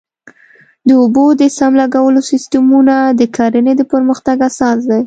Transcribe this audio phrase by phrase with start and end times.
[0.87, 4.99] د اوبو د سم لګولو سیستمونه د کرنې د پرمختګ اساس دی.